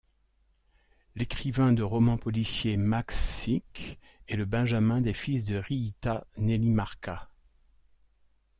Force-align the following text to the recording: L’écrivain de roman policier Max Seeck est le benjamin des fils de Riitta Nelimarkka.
L’écrivain 1.13 1.73
de 1.73 1.83
roman 1.83 2.17
policier 2.17 2.75
Max 2.75 3.15
Seeck 3.15 3.99
est 4.27 4.35
le 4.35 4.45
benjamin 4.45 4.99
des 4.99 5.13
fils 5.13 5.45
de 5.45 5.57
Riitta 5.57 6.25
Nelimarkka. 6.37 7.29